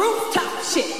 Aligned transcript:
rooftop 0.00 0.64
shit. 0.64 0.99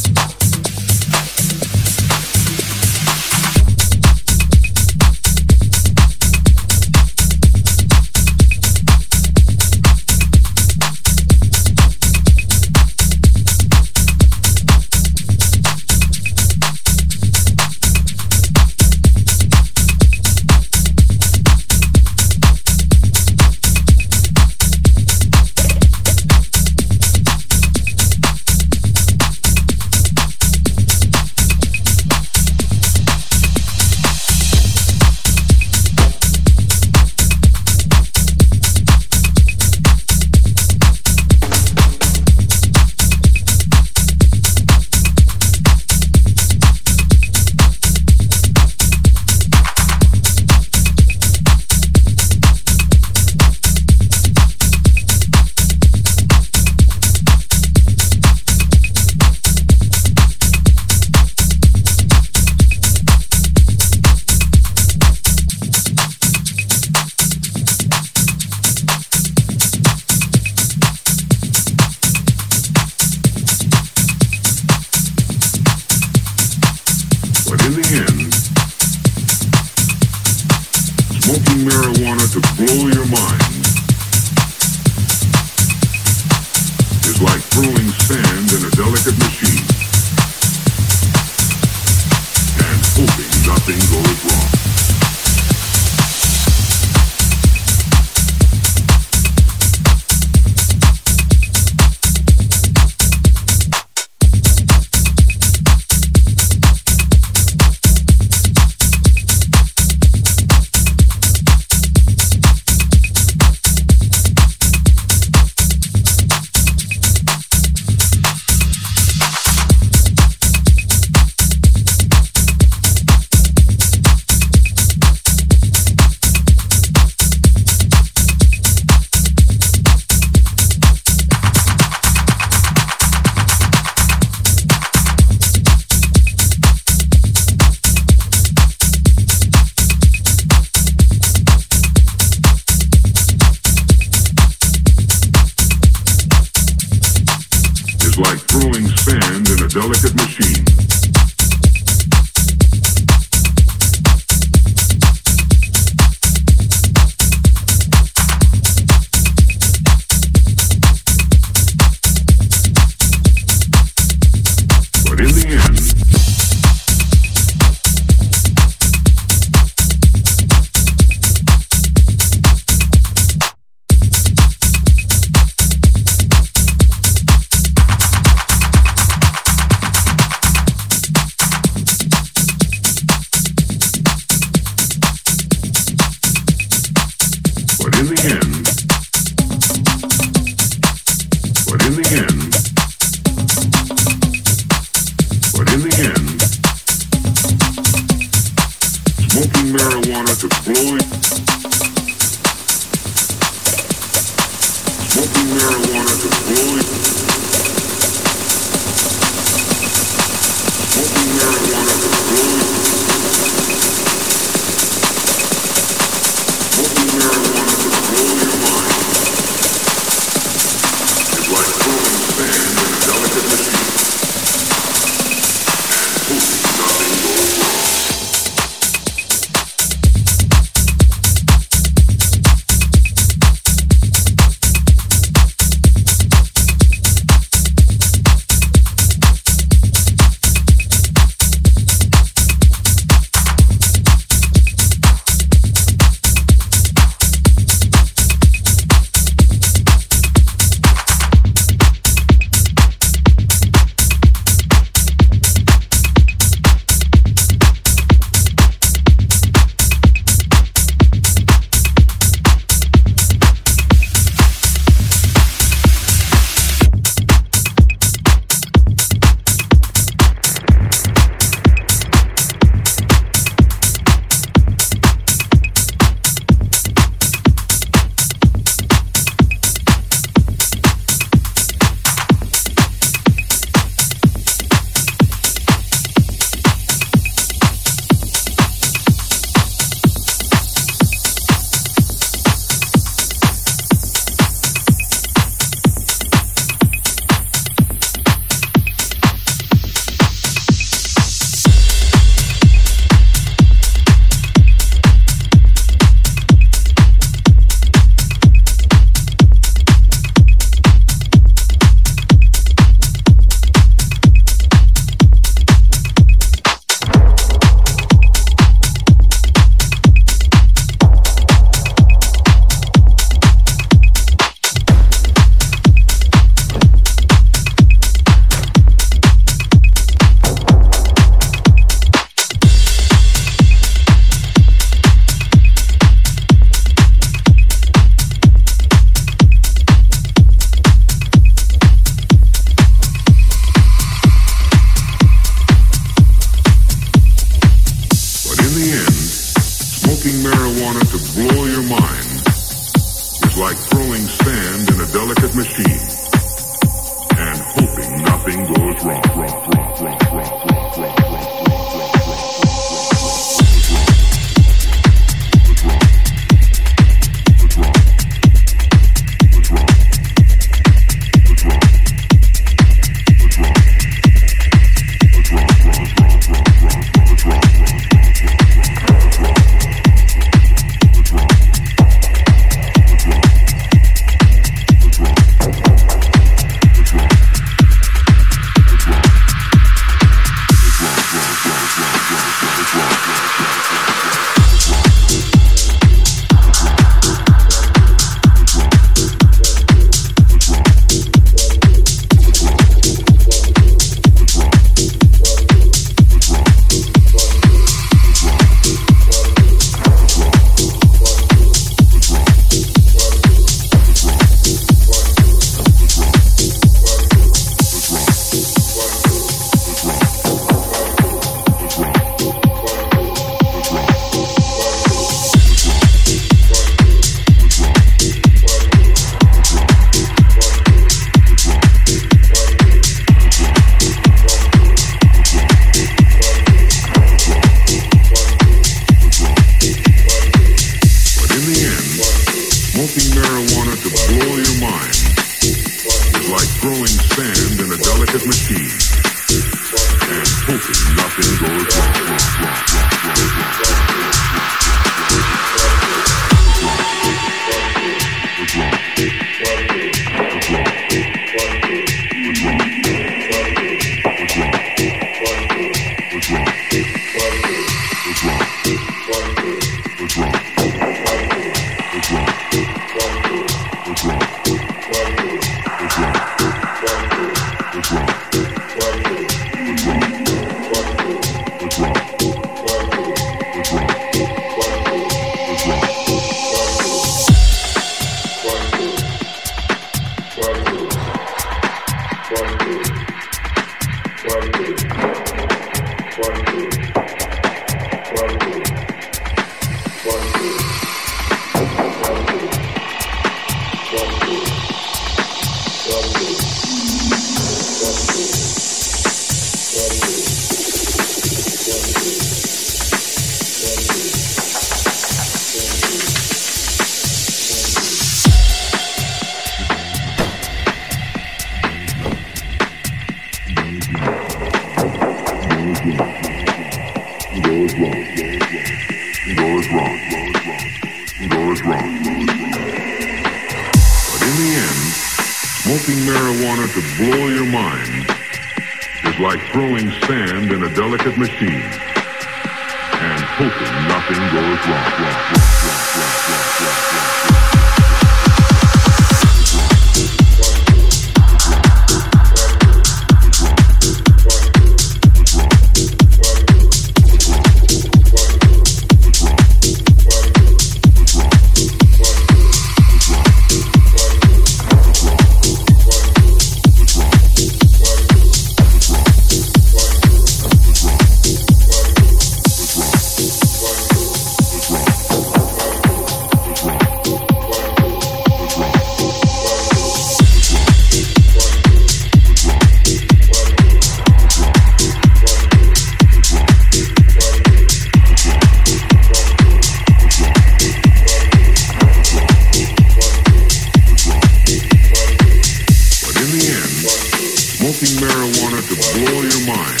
wanted 598.62 598.84
to 598.84 598.94
blow 598.94 599.40
your 599.42 599.66
mind 599.66 600.00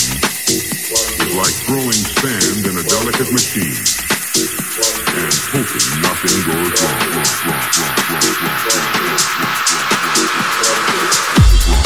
is 0.52 1.34
like 1.34 1.54
throwing 1.66 1.92
sand 1.92 2.66
in 2.66 2.76
a 2.78 2.82
delicate 2.82 3.32
machine 3.32 3.82
and 4.36 5.34
hoping 5.50 5.86
nothing 6.02 6.38
goes 6.46 6.70
wrong. 6.82 7.00
wrong, 7.14 7.70
wrong, 10.68 11.72
wrong 11.72 11.83